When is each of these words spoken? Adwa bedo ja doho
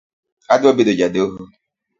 Adwa 0.53 0.71
bedo 0.77 0.91
ja 0.99 1.07
doho 1.13 1.39